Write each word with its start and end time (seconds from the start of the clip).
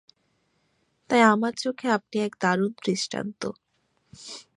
তাই 1.09 1.21
আমার 1.33 1.53
চোখে 1.55 1.87
আপনি 1.97 2.15
এক 2.21 2.33
দারুণ 2.41 2.71
দৃষ্টান্ত। 2.85 3.41